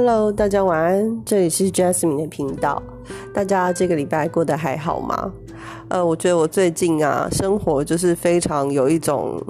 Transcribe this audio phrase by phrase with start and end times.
[0.00, 2.80] Hello，大家晚安，这里是 Jasmine 的频道。
[3.34, 5.32] 大家这个礼拜过得还好吗？
[5.88, 9.42] 呃，我觉得我最近啊，生活就是非常有一种。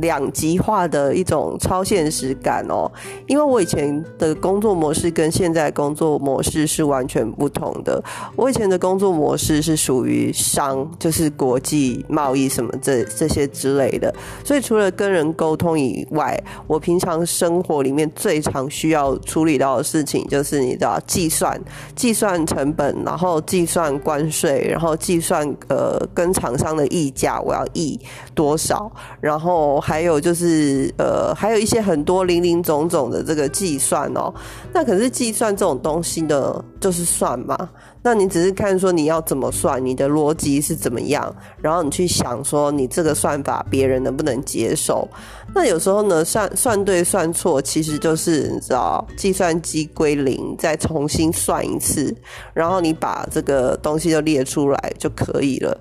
[0.00, 2.90] 两极化的一种超现实感哦，
[3.26, 8.02] 因为我以前的工作模式跟现在工作模式是完全不同的。
[8.34, 14.14] 我以前的工作模式是属于商，就是国际贸易什么这这些之类的，
[14.44, 21.60] 所以除了跟人沟通以外，我平常生活里面最常需要处理到的事情就是你知道计算、
[21.94, 27.98] 计算成本，然后计算关税，然后计算呃跟厂商的议价，我要议
[28.34, 28.90] 多少，
[29.20, 29.75] 然后。
[29.80, 34.32] 还有就是呃，还有一些很多零零总总的这个计算哦。
[34.72, 37.68] 那可是计算这种东西呢，就是算嘛。
[38.02, 45.08] 那你只是看说你要怎么算，你的逻辑是怎么样，然后你去想说你这个算法别人能不能接受。
[45.52, 52.14] 那有时候呢，算算对算错，其实就是你知道，计算机归零，再重新算一次，
[52.54, 55.76] 然后你把这个东西就列出来就可以了。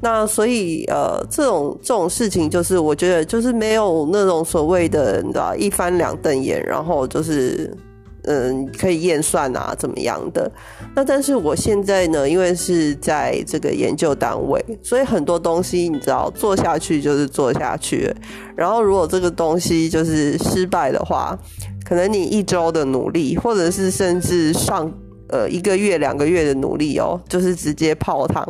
[0.00, 7.76] 那所以呃，这种这种事情，就是我觉得就是没有那种所谓的你知道一翻两瞪眼，然后就是
[8.22, 10.48] 嗯可以验算啊怎么样的。
[10.94, 18.14] 那但是我现在呢，因为是在这个研究单位，所以很多东西你知道做下去就是做下去。
[18.54, 21.36] 然后如果这个东西就是失败的话，
[21.84, 24.92] 可能你一周的努力，或者是甚至上。
[25.28, 28.46] 呃，一个月、两个月的努力哦，就是直接泡汤，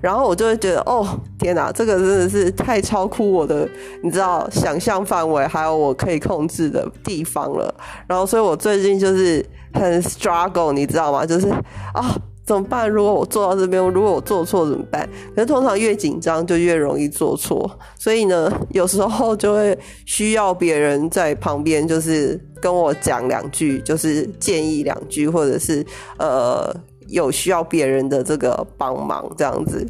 [0.00, 1.06] 然后我就会觉得，哦，
[1.38, 3.68] 天哪，这个真的是太超乎我的，
[4.02, 7.74] 你知道，想象范围，还有我可以控制的地方了。
[8.06, 11.24] 然后，所以我最近就是很 struggle，你知道吗？
[11.26, 11.48] 就是
[11.92, 12.16] 啊。
[12.44, 12.88] 怎么办？
[12.88, 15.08] 如果我做到这边，如果我做错怎么办？
[15.34, 25.84] 可是通常越紧张就越容易做错，所以呢，有时候就会需要别人在旁边，就是跟我讲两句，就是建议两句，或者是
[26.18, 26.70] 呃
[27.08, 29.86] 有需要别人的这个帮忙这样子。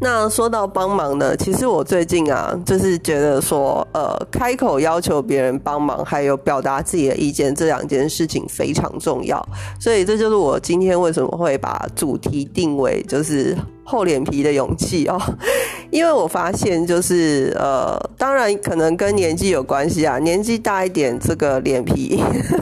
[0.00, 9.46] 那说到帮忙呢，其实我最近啊，就是觉得说，呃，开口要求别人帮忙，还有表达自己的意见，这两件事情非常重要。
[9.80, 13.56] 所以这就是我今天为什么会把主题定为就是。
[13.86, 15.16] 厚脸皮的勇气哦，
[15.90, 22.20] 因为我发现就是呃，当然可能跟年纪有关系啊，年纪大一点，这个脸皮，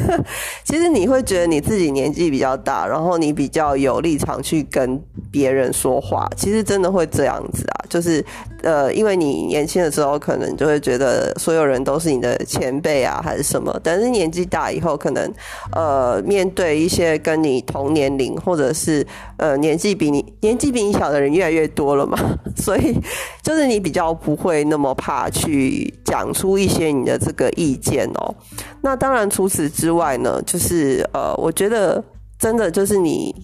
[0.64, 5.02] 其实你会觉得你自己年纪比较大，然后你比较有立场去跟
[5.32, 8.22] 别人说话，其实真的会这样子啊，就是
[8.62, 15.32] 呃，因为你年轻的时候可能就会觉得所有人都是你的前辈啊，还是什么，但是年纪大以后，可能
[15.72, 19.06] 呃，面对一些跟你同年龄或者是
[19.38, 21.13] 呃年纪比你年纪比你小。
[21.14, 22.18] 的人越来越多了嘛，
[22.58, 22.98] 所以
[23.42, 28.34] 就是你比较不会那么怕去讲出一些你的这个意见哦。
[28.82, 32.02] 那当然，除此之外呢，就是呃，我觉得
[32.38, 33.34] 真的就是你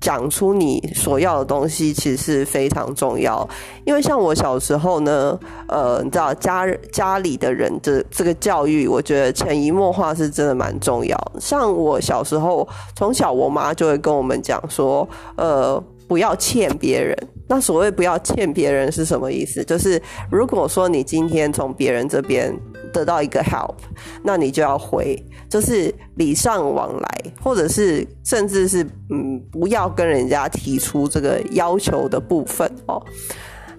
[0.00, 3.48] 讲出你所要的东西，其实是非常重要。
[3.84, 11.16] 因为像我小时候呢，呃，你知道家家里的人的这个教育，我觉得潜移默化是真的蛮重要。
[11.38, 12.66] 像我小时候，
[12.96, 15.82] 从小我妈就会跟我们讲说，呃。
[16.08, 17.16] 不要欠别人。
[17.46, 19.62] 那所谓不要欠别人是什么意思？
[19.64, 22.54] 就是如果说你今天从别人这边
[22.92, 23.76] 得到一个 help，
[24.22, 25.16] 那你就要回，
[25.48, 27.08] 就是礼尚往来，
[27.42, 33.02] 或者是甚至是嗯，不要跟人家提出这个要求的部分哦。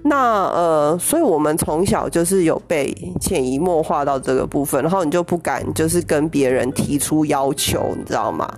[0.02, 8.50] 那呃，所以我们从小就是有被潜移默化到这个部分，然后你就不敢就是跟别人提出要求，你知道吗？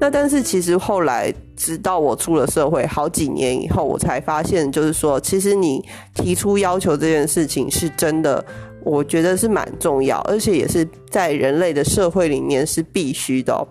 [0.00, 5.82] 那但是其实后来，直到我出了社会好几年以后，我才发现，就是说，其实你
[6.14, 8.44] 提出要求这件事情是真的，
[8.82, 13.66] 我觉得是蛮重要，而且也是在人类的社会里面是必须的。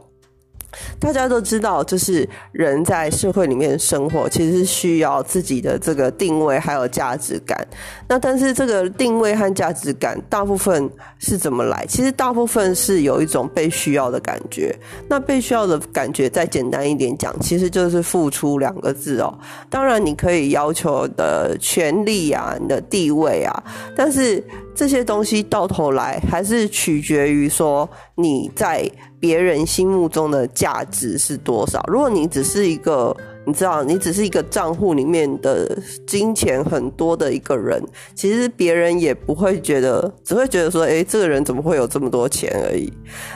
[0.99, 7.67] 大家都知道，就是人在社会里面生活，其实是需要自己的这个定位还有价值感。
[8.07, 10.89] 那但是这个定位和价值感，大部分
[11.19, 11.85] 是怎么来？
[11.87, 14.75] 其实大部分是有一种被需要的感觉。
[15.07, 19.33] 那被需要的感觉，再简单一点讲，其实就是付出两个字哦。
[19.69, 23.63] 当然，你可以要求的权利啊，你的地位啊，
[23.95, 24.43] 但是。
[24.75, 28.89] 这些东西到头来还是取决于说你在
[29.19, 31.83] 别人心目中的价值是多少。
[31.87, 33.15] 如果你只是一个。
[33.45, 37.81] 你知道，你只是一个账户里面的金钱很多的一个人，
[38.15, 42.91] 其实别人也不会觉得，只会觉得说，哎，这个人怎么会有这么多钱而已。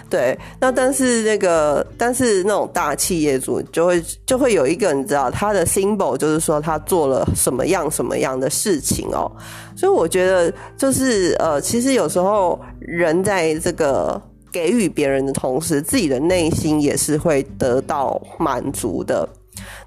[0.10, 9.30] 对，那但是那个，但是那种大企业主就会就会有一个，你知道，他的 symbol 就是说他做了什么样什么样的事情哦。
[9.76, 14.22] 所以我觉得，就是呃，其实有时候人在这个。
[14.50, 19.28] 给予别人的同时，自己的内心也是会得到满足的。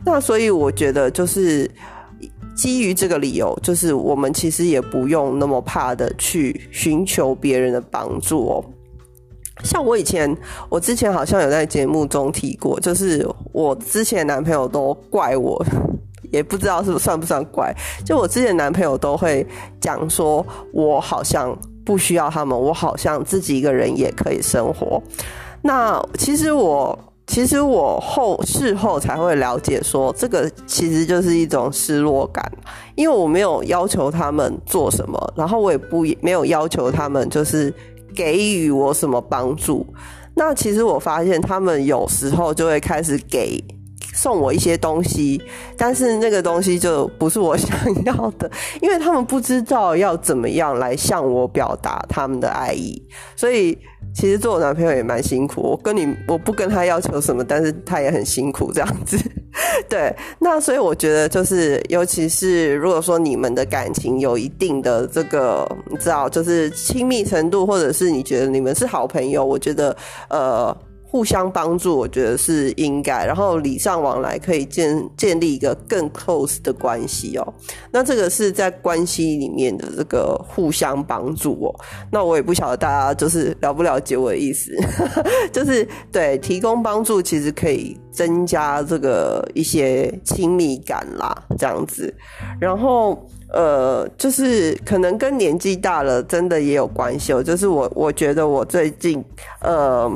[0.04, 1.70] 那所以我觉得，就是
[2.54, 8.64] 基于这个理由，就是我们其实也不用那么怕的去寻求别人的帮助哦。
[9.62, 10.34] 像我以前，
[10.68, 15.62] 我之前好像有在节目中提过，就是我之前男朋友都怪我，
[16.30, 17.74] 也不知道是算不算怪。
[18.04, 19.46] 就我之前男朋友都会
[19.80, 21.54] 讲说，我好像
[21.84, 25.02] 不需要他们，我好像自己一个人也可以生活。
[25.62, 26.98] 那其实我。
[27.30, 32.44] 其实我后事后才会了解，说这个其实就是一种失落感，
[32.96, 37.72] 因为我没有要求他们做什么，然后我也不没有要求他们就是
[38.16, 39.86] 给予我什么帮助。
[40.34, 43.62] 那其实我发现他们有时候就会开始给
[44.12, 45.40] 送我一些东西，
[45.76, 47.70] 但是那个东西就不是我想
[48.06, 48.50] 要的，
[48.82, 53.00] 因为他们不知道要怎么样来向我表达他们的爱意，
[53.36, 53.78] 所以。
[54.14, 59.16] 其实做我男朋友也蛮辛苦，我跟你我不跟他要求什么，但是他也很辛苦这样子。
[59.88, 69.96] 对，那所以我觉得就是，尤其是如果说你们的感情有一定的这个，你知道，就是亲密程度，或者是你觉得你们是好朋友，我觉得
[70.28, 70.76] 呃。
[71.10, 77.54] 互相帮助，我觉得是应该，然后礼尚往来可以建建立一个更 close 的关系哦。
[77.90, 81.74] 那这个是在关系里面的这个互相帮助哦。
[82.12, 84.70] 那我也不晓得大家就是了不了解我的意思，
[85.52, 92.14] 就是对提供帮助其实可以增加这个一些亲密感啦，这样子，
[92.60, 93.28] 然后。
[93.52, 97.42] 呃，就是可能跟年纪大了，真的也有关系哦。
[97.42, 99.24] 就是我，我觉得我最近，
[99.60, 100.08] 呃，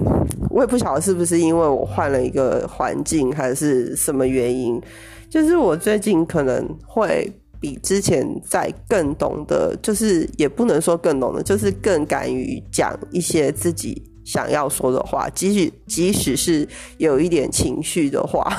[0.50, 4.80] 我也不晓得是不是因为我换了一个环境，还是什么原因。
[5.28, 7.28] 就是我最近可能会
[7.60, 14.00] 比之前在更懂得，就是也不能说更懂得，就是更敢于讲一些自己。
[14.24, 16.66] 想要说的话，即使即使是
[16.98, 18.50] 有一点情绪的话，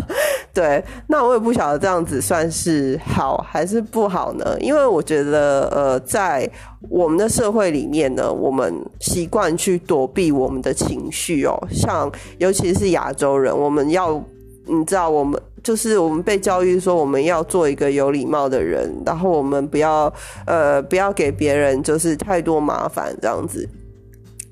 [0.52, 4.56] 对，那我也不晓得这样子算是好还是不好呢？
[4.60, 6.48] 因为我觉得，呃，在
[6.90, 14.22] 我们的社会里面呢，我们习惯去躲避我们的情绪哦，像尤其是亚洲人，我们要
[14.66, 20.12] 你知道，我们就是我们被教育说我们要做一个有礼貌的人，然后我们不要
[20.46, 23.66] 呃不要给别人就是太多麻烦这样子。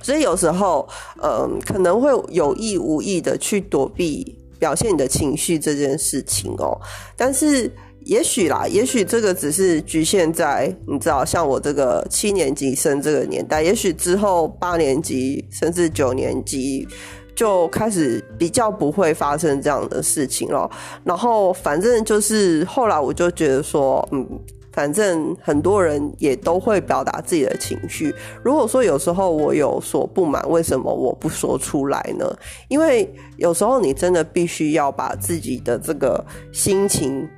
[0.02, 0.88] 所以有时候，
[1.22, 6.76] 嗯，可能会有意无意的去躲避表现你的情绪这件事情哦。
[7.16, 7.70] 但是，
[8.04, 16.86] 也许啦，也许这个只是局限在你知道，像我这个七年级生这个年代，也许之后八年级甚至九年级
[17.34, 20.68] 就开始比较不会发生这样的事情了。
[21.04, 24.26] 然后，反正就是后来我就觉得说，嗯。
[24.72, 28.14] 反正很多人也都会表达自己的情绪。
[28.42, 32.26] 如果说有时候我有所不满，为什么我不说出来呢？
[32.68, 37.28] 因为有时候你真的必须要把自己的这个心情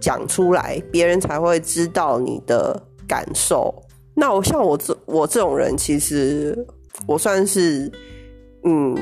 [0.00, 3.72] 讲出来，别人才会知道你的感受。
[4.14, 6.66] 那我像我这我这种人，其实
[7.06, 7.90] 我算是，
[8.64, 8.96] 嗯，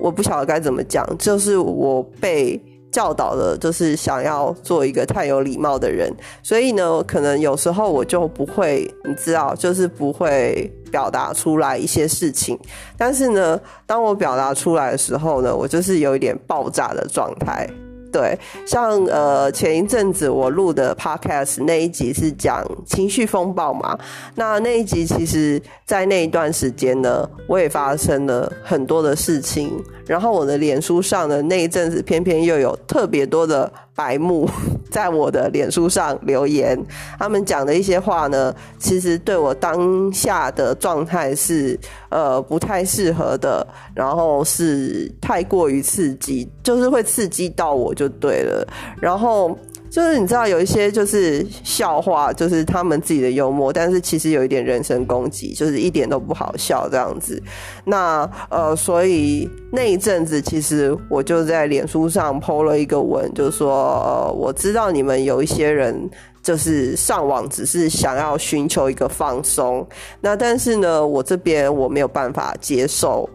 [0.00, 2.60] 我不晓得该怎么讲，就是我被。
[2.96, 6.10] 教导的，就是想要做一个太有礼貌的人，
[6.42, 12.58] 所以呢，可能有时候我就不会，你知道，就是不会表达出来一些事情。
[12.96, 17.68] 但是呢，当我表达出来的时候呢，我就是有一点爆炸的状态。
[18.16, 23.98] 对，像呃前一阵子我录的 podcast 那一集是讲情绪风暴嘛，
[24.36, 29.70] 那那一集其实，在那一段时间呢，我也发生了很多的事情。
[30.06, 34.48] 然后我的脸书上的那一阵子，偏偏又有特别多的白目
[34.90, 36.78] 在我的脸书上留言，
[37.18, 41.78] 他们讲的一些话呢，其实对我当下的状态是
[42.08, 48.66] 呃不太适合的，然后是太过于刺激，就是会刺激到我就对了，
[49.00, 49.56] 然后。
[49.96, 57.42] 就是你知道有一些就是笑话，就是他们自己的幽默，但是其实有一点人身攻击，就是一点都不好笑这样子。
[57.82, 63.72] 那呃，所以那一阵子其实我就在脸书上 PO 了一个文，就是说
[64.04, 65.98] 呃，我知道你们有一些人
[66.42, 69.88] 就是上网只是想要寻求一个放松，
[70.20, 73.26] 那但是呢，我这边我没有办法接受。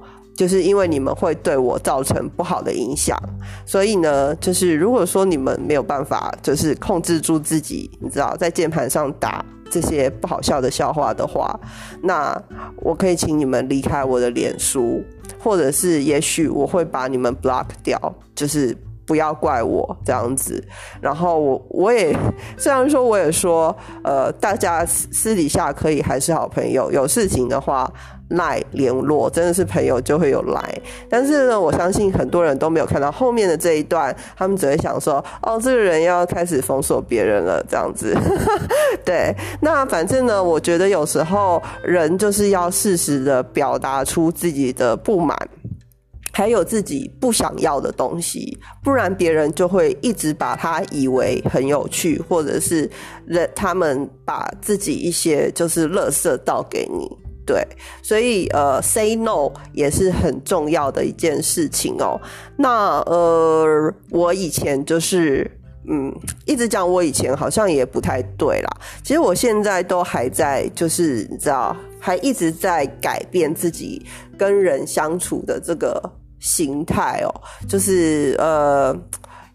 [0.41, 3.15] 就是因为你们会对我造成不好的影响，
[3.63, 11.59] 所以呢，就是如果说你们没有办法，就是控制住自己，你知道，在键盘上打这些不好笑的笑话的话，
[12.01, 12.35] 那
[12.77, 15.03] 我可以请你们离开我的脸书，
[15.37, 20.63] 或者是也许我会把你们 block 掉，就是不要怪我这样子。
[21.01, 22.15] 然后我我也
[22.57, 27.91] 虽然说我也说，呃，大家私底下可以还是好朋友，有事情的话。
[28.31, 38.15] 赖联络真的是朋友就会有来，但是呢，我相信很多人都没有看到后面的这一段，他们只会想说，哦，这个人要开始封锁别人了，这样子。
[39.03, 45.37] 对，那反正呢，我觉得有时候人就是要适时的表达出自己的不满，
[46.31, 52.89] 还有自己不想要的东西，不然别人就会一直把他以为很有趣，或者是
[53.25, 57.07] 人他们把自己一些就是垃圾倒给你。
[57.43, 57.67] 对，
[58.03, 62.19] 所以呃，say no 也是很重要的一件事情哦。
[62.55, 65.49] 那呃，我以前就是
[65.89, 66.13] 嗯，
[66.45, 68.69] 一直讲我以前好像也不太对啦。
[69.03, 74.05] 其实我现在都还在，就是你知道，还一直在改变自己
[74.37, 75.99] 跟人相处的这个
[76.41, 77.31] 形态哦。
[77.69, 78.93] 就是呃，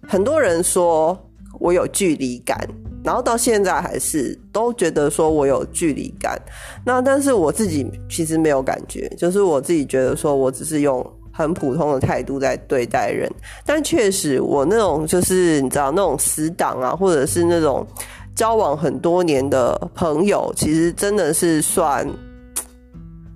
[0.08, 1.14] 很多人说
[1.60, 2.58] 我有距离感。
[3.04, 6.36] 然后到现在还是都觉得说我有距离感，
[6.84, 13.30] 那但是我自己其实没有感觉，就是我自己觉得说我只是用很普通的态度在对待人，
[13.64, 17.86] 但确实我那种就是你知道那种死党啊，或者是那种
[18.34, 22.04] 交往很多年的朋友，其实真的是算。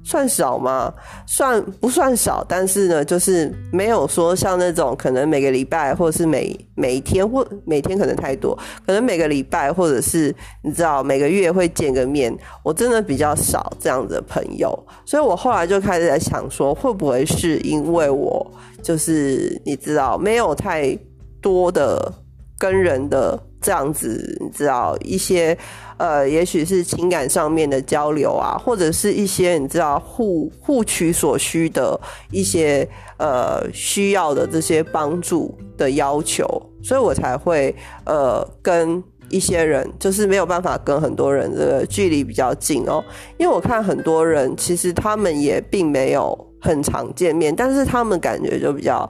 [0.02, 0.92] 算少吗？
[1.26, 2.44] 算不算少？
[2.48, 12.36] 但是呢，就是没有说像那种可能每个礼拜，或者是每每一天，或每天可能太多，可能每个礼拜，或者是你知道每个月会见个面。
[12.62, 18.50] 我真的比较少这样的朋友，所以我后来就开始在想说，会不会是因为我
[18.82, 20.98] 就是你知道没有太
[21.42, 22.12] 多的
[22.58, 23.38] 跟人的。
[23.60, 25.56] 这样子，你知道一些，
[25.98, 31.98] 呃，也许是情感上面的交流啊，或者是一些你知道互互取所需的
[32.30, 32.88] 一些
[33.18, 36.46] 呃需要的这些帮助的要求，
[36.82, 37.74] 所以我才会
[38.06, 43.04] 呃跟一些人，就是没有办法跟很多人的距离比较近哦，
[43.36, 49.08] 因为我看很多人其实他们也并没有很常见面，但是他们感觉就比较。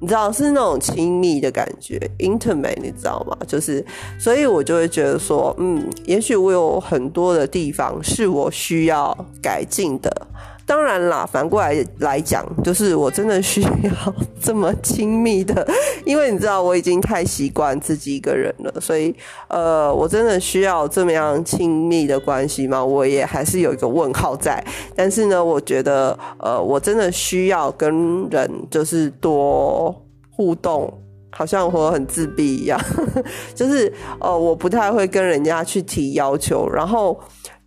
[0.00, 3.36] 你知道是那种亲密的感觉，intimate，你知道吗？
[3.46, 3.84] 就是，
[4.18, 10.26] 所以我就会觉得说，嗯，也许我有很多的地方是我需要改进的。
[10.70, 15.66] 当然啦，反过来来讲，就是我真的需要这么亲密的，
[16.06, 19.12] 因为你知道我已经太习惯自己一个人了，所以
[19.48, 22.84] 呃，我真的需要这么样亲密的关系吗？
[22.84, 24.64] 我也还是有一个问号在。
[24.94, 29.92] 但是呢，我觉得呃，我真的需要跟人就是多
[30.30, 30.88] 互动，
[31.32, 32.80] 好像我很自闭一样，
[33.56, 37.18] 就是呃，我不太会跟人家去提要求，然后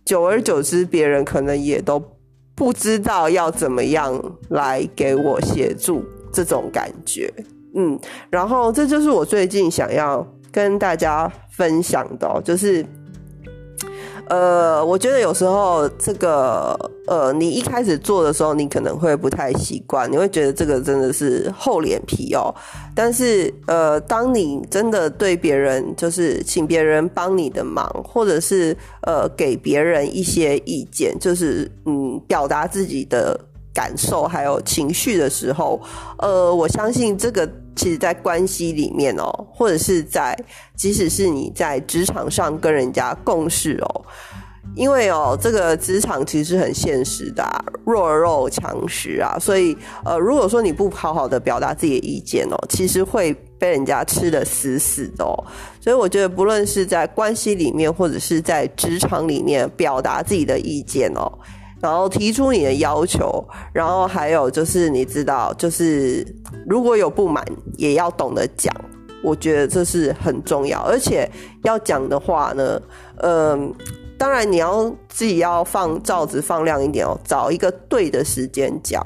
[0.06, 2.02] 久而久之，别人可能也都。
[2.54, 4.20] 不知道要怎么样
[4.50, 7.32] 来给我协助这种感觉，
[7.74, 7.98] 嗯，
[8.30, 12.84] 然后这就是我最近想要跟大家分享的，就是。
[14.28, 22.54] 呃，我觉得有时候这个，呃，你一开始做的时候，你可能会不太习惯，你会觉得这个真的是厚脸皮哦。
[22.94, 33.38] 但是，呃，当你真的对别人，就是请别人帮你的忙，或者是呃给别人一些意见，就是嗯表达自己的。
[33.74, 35.80] 感受还有情绪的时候，
[36.18, 37.44] 呃，我相信这个
[37.76, 40.36] 其实，在关系里面哦，或者是在，
[40.76, 44.04] 即使是你在职场上跟人家共事哦，
[44.74, 47.44] 因为哦，这个职场其实是很现实的，
[47.84, 55.24] 弱肉强食啊，所以呃，如果说你不好好的表达自己的意见哦，其实会被人家吃的死死的，
[55.80, 61.30] 所以我觉得，不论是在关系里面，或者是在职场里面表达自己的意见哦。
[61.84, 66.26] 然后提出你的要求，然后还有就是你知道，就是
[66.66, 67.44] 如果有不满，
[67.76, 68.74] 也要懂得讲。
[69.22, 71.30] 我觉得这是很重要，而且
[71.62, 72.80] 要讲的话呢，
[73.18, 73.70] 嗯，
[74.16, 79.04] 当然你要自己要放罩子放亮一点哦，找一个对的时间讲。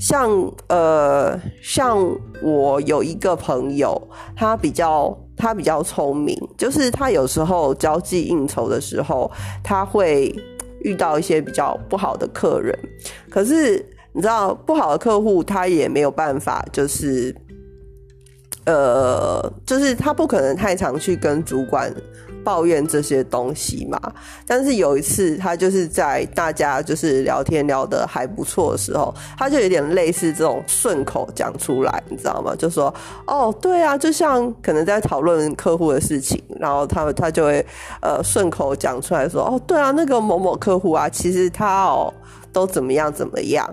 [0.00, 0.28] 像
[0.66, 1.98] 呃，像
[2.42, 3.96] 我有一个朋友，
[4.34, 9.30] 他比较他比较聪明，就是他有时候交际应酬的时候，
[9.62, 10.34] 他会。
[10.80, 12.78] 遇到一些比较不好的客人，
[13.30, 17.34] 可是你知道，不好的客户他也没有办法，就是，
[18.64, 21.94] 呃，就是他不可能太常去跟主管。
[22.48, 24.00] 抱怨这些东西嘛，
[24.46, 32.54] 但是有一次他就是在大家就是聊天聊得还不错的时候，他就有点类似这种顺口讲出来，你知道吗？
[32.56, 32.92] 就说
[33.26, 37.62] 哦，对啊，就像可能在讨论客户的事情，然后他他就会
[38.00, 42.10] 呃顺口讲出来说哦，对啊，那个某某客户啊，其实他哦
[42.50, 43.68] 都怎么样怎么样。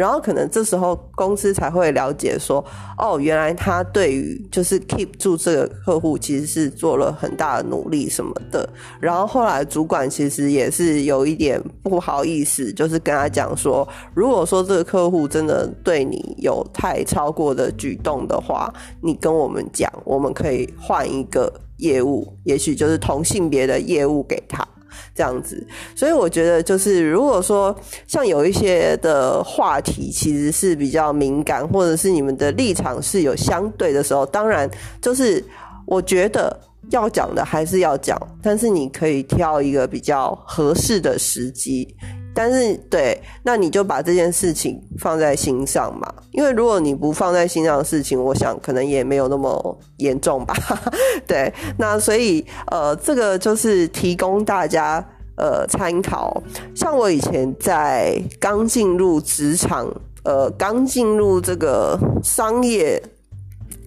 [0.00, 2.64] 然后可能这时候公司才会了解说，
[2.96, 8.66] 哦，原来他对于就是 keep 住这个客户其实是做了很大的努力什么的。
[8.98, 24.66] 然后后来主管其实也是有一点不好意思，就是跟他讲说，如果说这个客户真的对你有太超过的举动的话，你跟我们讲，我们可以换一个业务，也许就是同性别的业务给他。
[25.14, 27.74] 这样子，所以我觉得就是，如果说
[28.06, 34.70] 像有一些的话题其实是比较敏感，或者是你们的立场是有相对的时候，当然
[35.00, 35.44] 就是
[35.86, 36.58] 我觉得
[36.90, 41.96] 要讲的还是要讲，但是你可以挑一个比较合适的时机。
[42.42, 46.10] 但是，对，那你就把这件事情放在心上嘛。
[46.30, 50.54] 因为如果你不放在心上的事情，我想可能也没有那么严重吧。
[51.28, 55.06] 对，那所以呃，这个就是提供大家
[55.36, 56.42] 呃参考。
[56.74, 59.86] 像我以前在刚进入职场，
[60.24, 63.02] 呃，刚进入这个商业。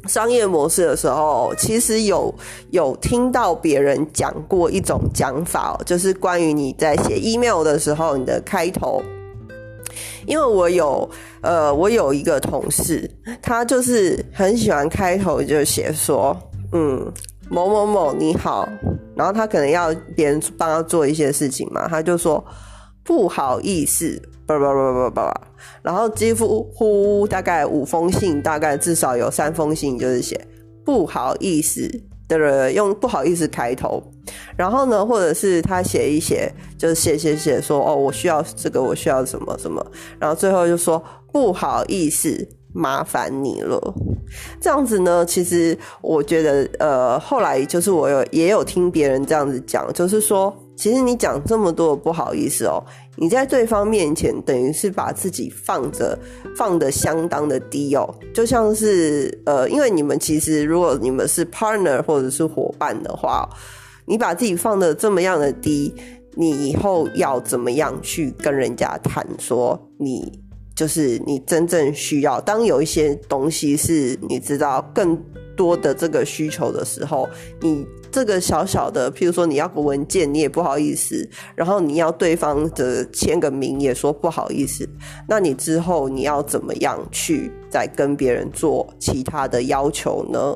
[0.08, 2.34] 商业模式的时候，其实有
[2.72, 9.02] 有听到别人讲过一种讲法，就是关于你在写 email 的时候，你的开头。
[10.26, 11.10] 因为我有
[11.42, 13.10] 呃，我有一个同事，
[13.42, 16.36] 他就是很喜欢开头就写说，
[16.72, 17.12] 嗯，
[17.50, 18.68] 某某某你好，
[19.16, 22.44] 然后他可能要别人帮他做一些事情嘛，他就说
[23.04, 24.22] 不好意思。
[24.46, 25.42] 叭叭叭叭叭叭，
[25.82, 30.40] 然后几乎乎大概五封信，大概至少有三封信就是写
[30.86, 31.90] 不好意思
[32.28, 34.04] 的用不好意思开头，
[34.58, 39.86] 然后呢，或者是他写一写，就是写写写说哦，我需要这个，我需要什么什么，
[40.20, 43.94] 然后最后就说不好意思，麻烦你了。
[44.60, 50.54] 这样子呢，其实我觉得，呃，后来就是我有也有听别人这样子讲，就是说。
[50.76, 52.84] 其实你讲这么多不好意思哦，
[53.16, 56.18] 你在对方面前等于是把自己放着
[56.58, 63.48] 放的相当的低哦，就像是呃，因为你们其实如果你们是 partner 或者是伙伴的话，
[64.06, 65.94] 你把自己放的这么样的低，
[66.36, 70.42] 你以后要怎么样去跟人家谈说你
[70.76, 72.42] 就是你真正需要？
[72.42, 75.16] 当有一些东西是你知道更
[75.56, 77.30] 多的这个需求的时候，
[77.62, 77.86] 你。
[78.14, 84.88] 这个小小的，譬如说你要个文件，你也不好意思，然后你要对方的签个名，也说不好意思。
[85.28, 90.56] 那你之后你要怎么样去再跟别人做其他的要求呢？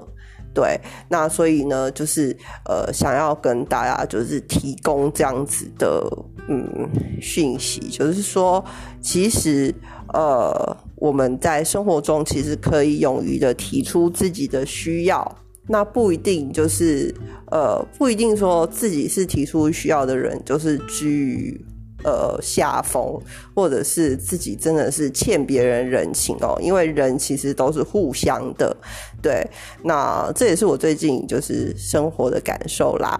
[0.53, 0.79] 对，
[1.09, 6.07] 那所以呢，就是呃，想要跟大家就是提供这样子的
[6.47, 6.87] 嗯
[7.19, 8.63] 讯息，就是说，
[9.01, 9.73] 其实
[10.13, 15.37] 呃，我们在生活中其实可以勇于的提出自己的需要。
[15.69, 17.13] 那不一定就是，
[17.51, 21.65] 呃，不一定说自己是提出需要的人，就是居于
[22.05, 23.19] 呃下风，
[23.53, 26.57] 或者是自己真的是欠别人人情哦。
[26.61, 28.73] 因为人其实都是互相的，
[29.21, 29.45] 对。
[29.83, 33.19] 那这也是我最近就是生活的感受啦。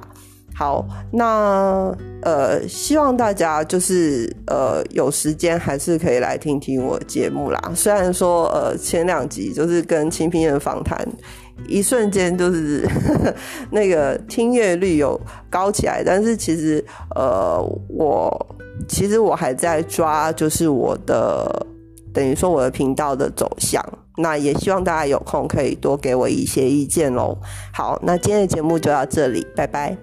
[0.57, 7.71] 好，那呃，希望大家就是呃有时间还是可以来听听我节目啦。
[7.75, 11.07] 虽然说呃前两集就是跟清平人访谈。
[11.67, 12.87] 一瞬间就是
[13.71, 16.83] 那个听阅率有高起来，但是其实
[17.15, 18.55] 呃，我
[18.87, 21.65] 其实我还在抓，就是我的
[22.13, 23.83] 等于说我的频道的走向。
[24.17, 27.37] 那也希望大家有空可以多给我一些意见喽。
[27.73, 29.95] 好，那今天的节目就到这里，拜拜。